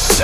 [0.00, 0.18] just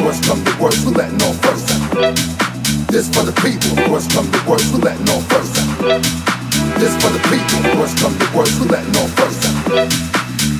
[0.00, 1.68] worst come to worst, we're letting off first.
[2.88, 5.52] This for the people, worst come to worst, we're letting off first.
[6.80, 9.42] This for the people, worst come to worst, we're letting on first.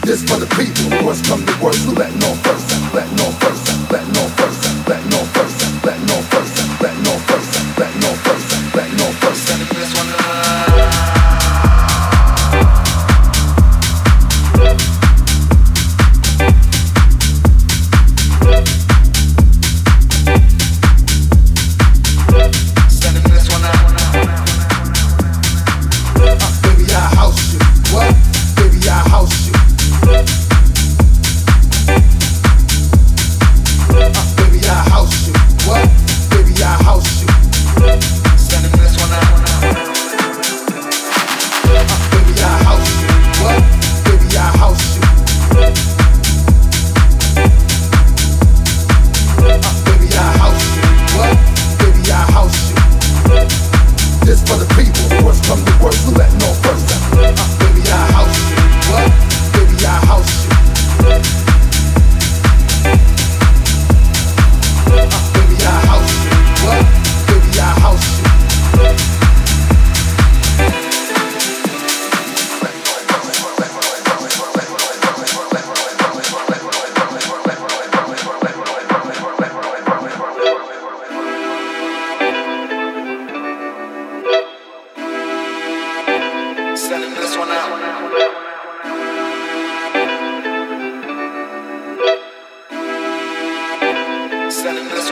[0.05, 2.69] This for the people, worst come to worst, we're letting off first.
[2.95, 6.22] Letting off first, letting off first, letting off first, letting off.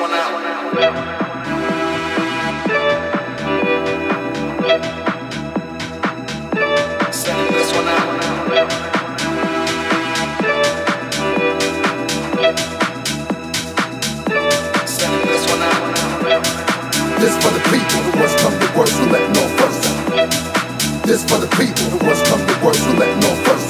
[0.00, 0.40] one out.
[17.20, 19.82] This for the people who once come to worse, who let no first.
[21.04, 23.68] This for the people who once come to worse, who let no first.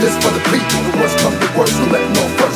[0.00, 2.55] This for the people who once come to worse, who let no first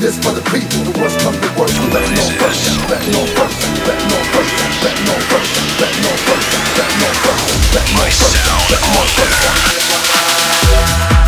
[0.00, 1.76] this for the people The worst come to worst.
[1.76, 6.12] Who let no first, Let no first, Let no first, Let no first, Let no
[6.24, 6.50] first,
[6.80, 11.19] Let no first, letting on first, letting first.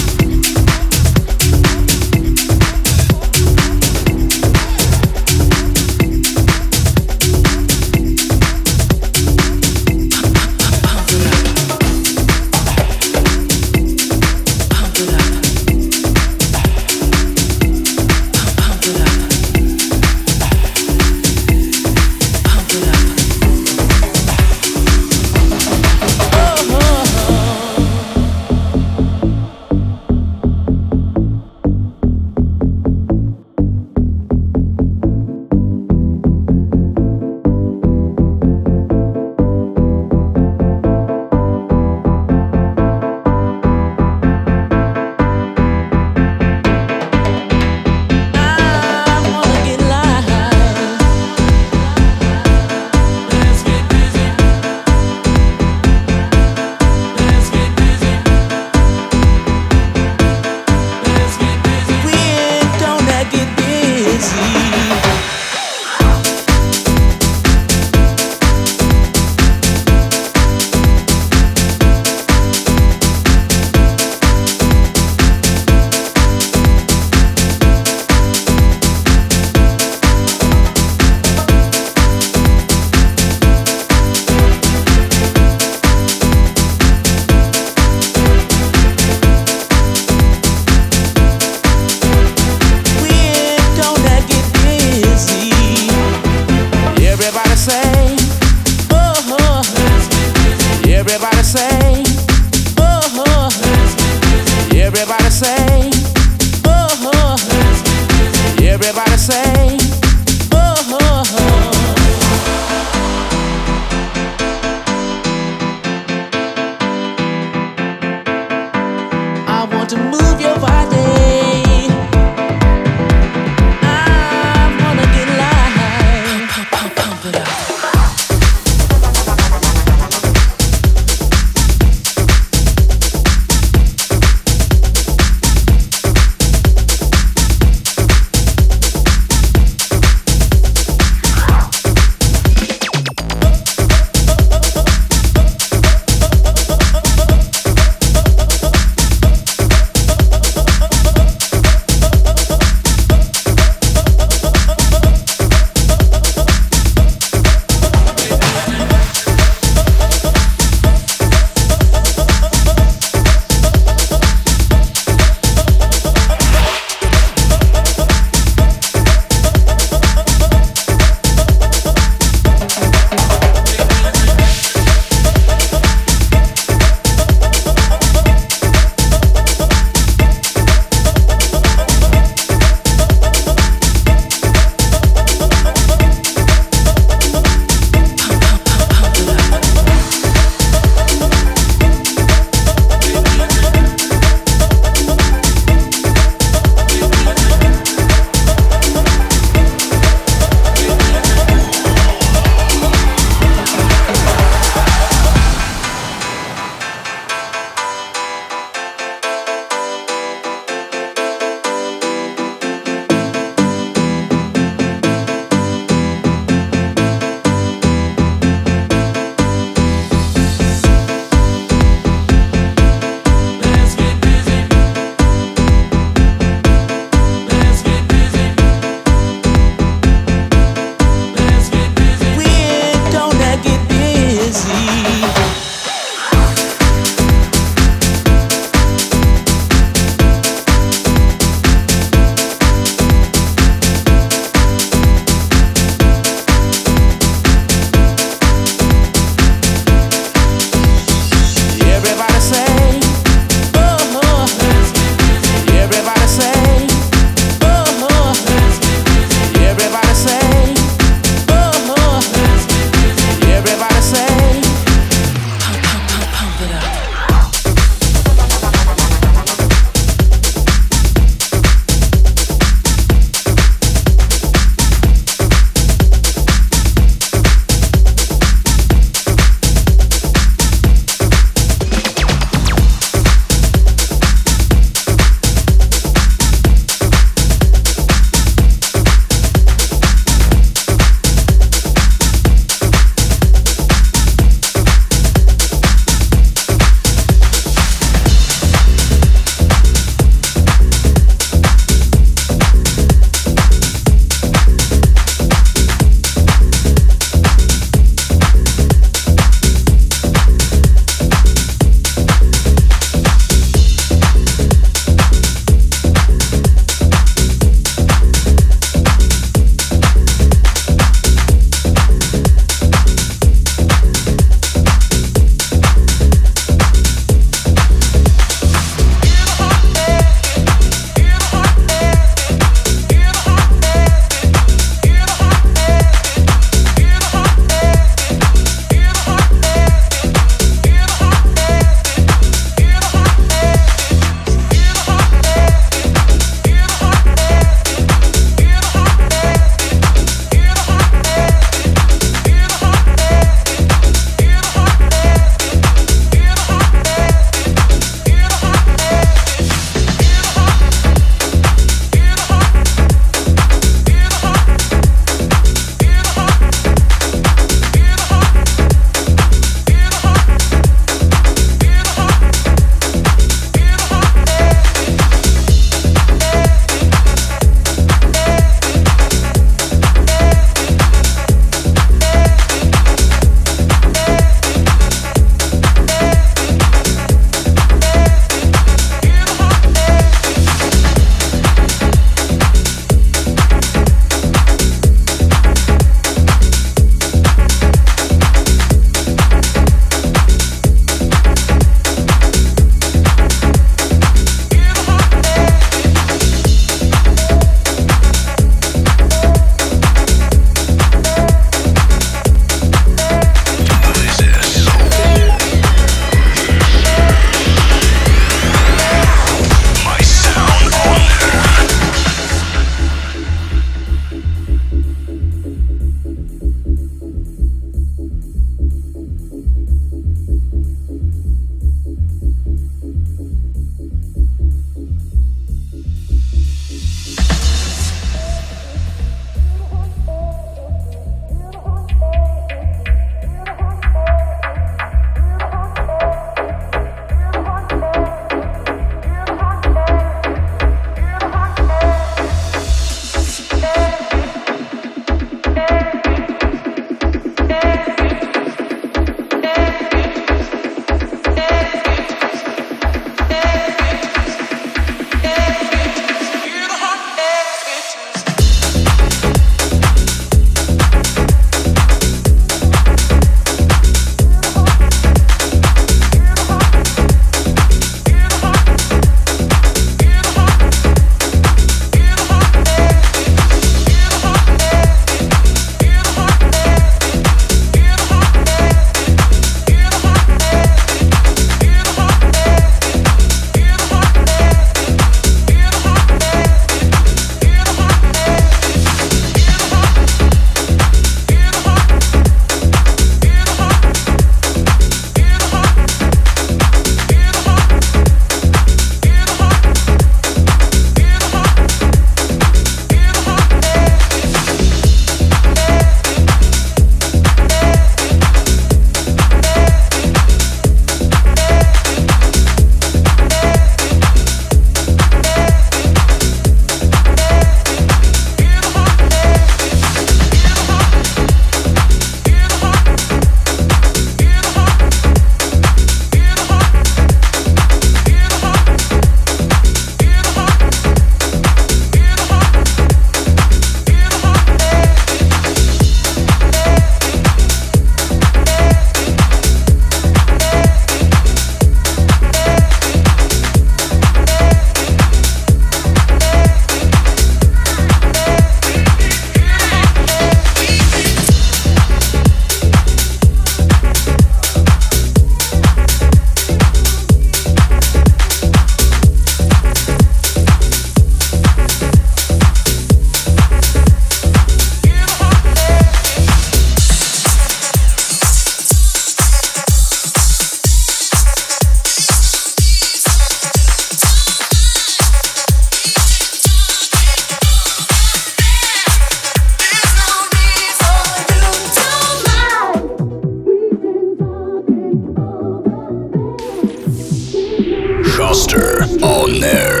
[599.23, 600.00] Honor.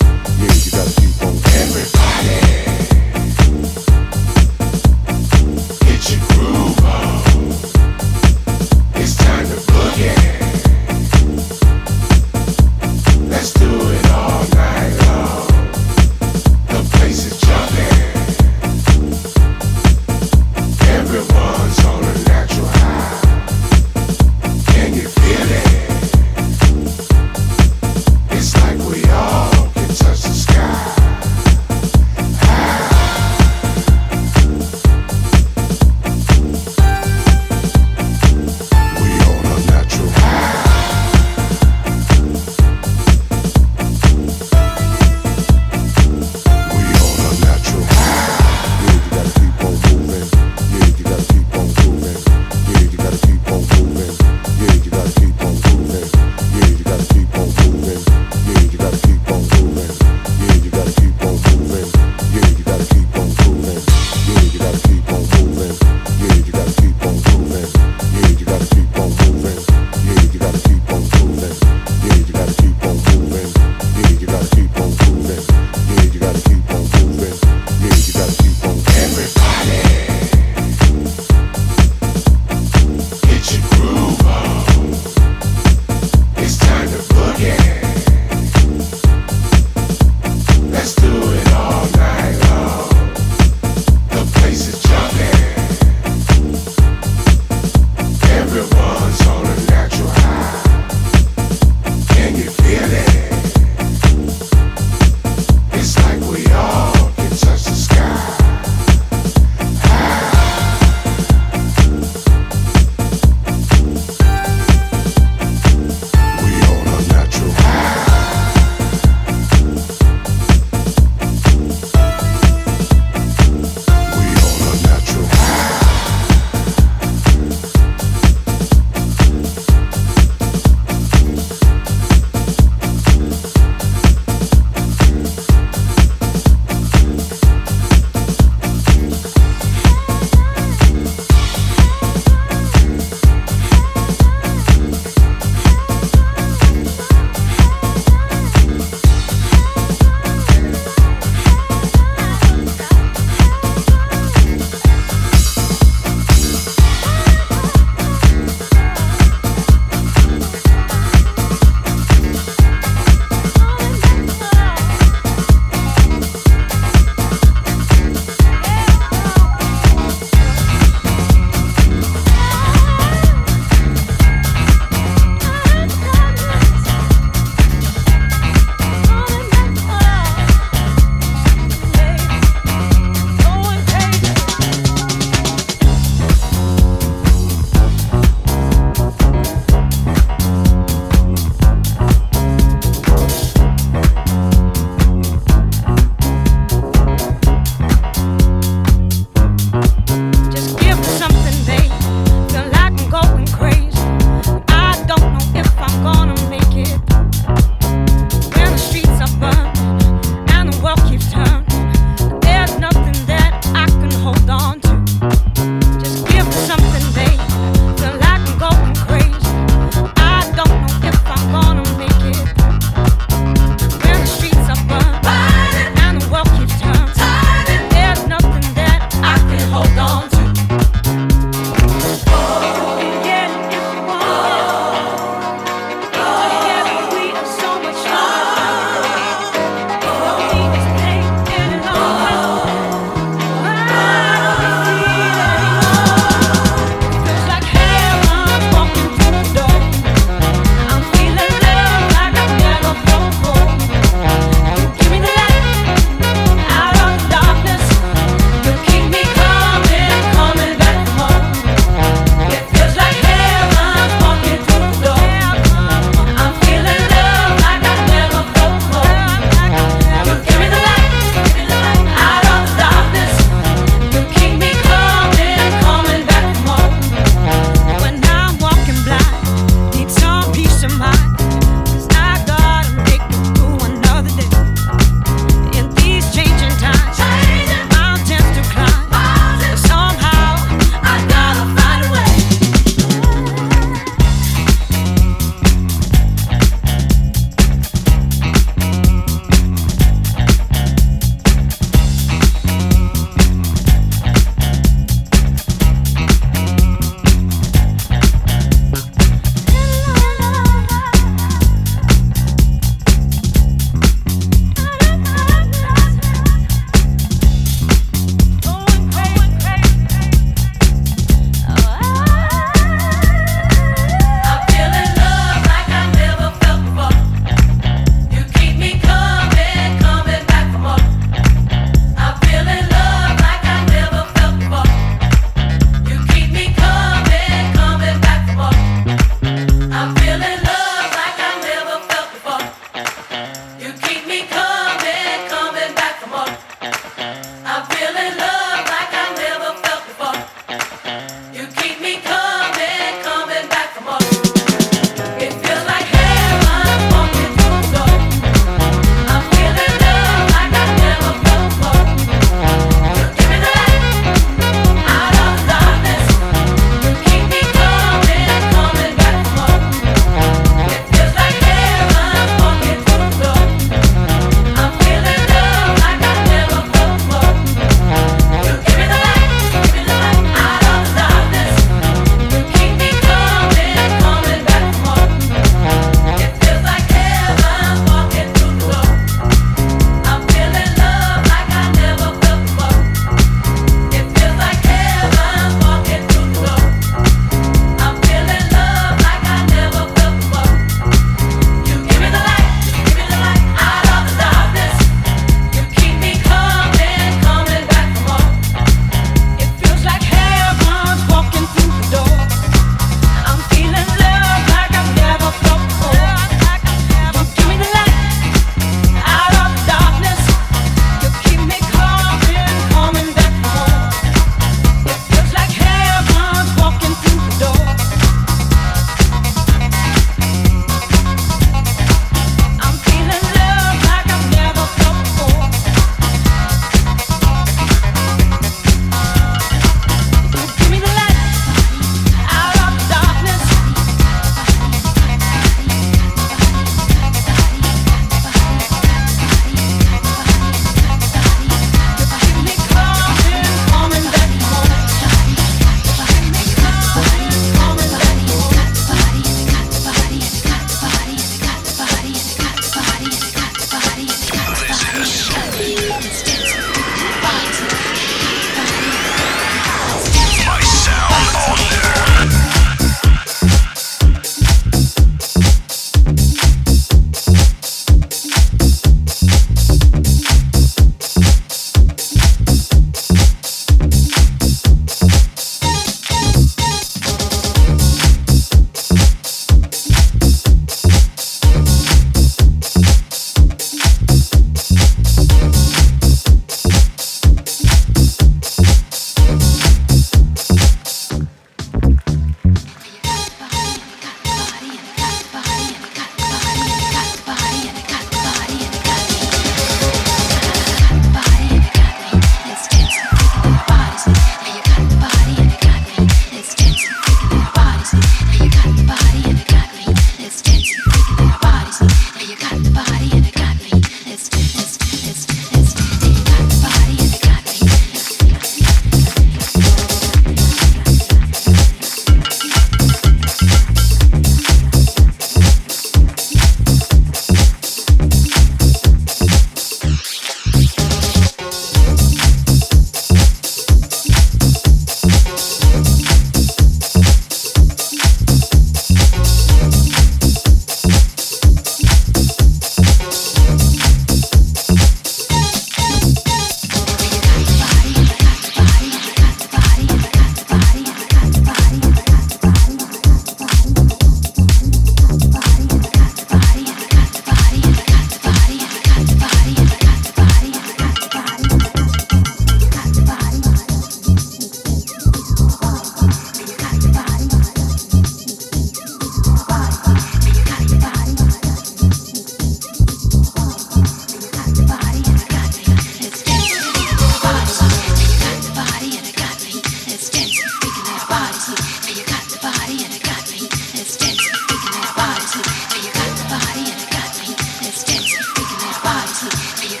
[599.11, 599.33] body,
[599.75, 600.00] feel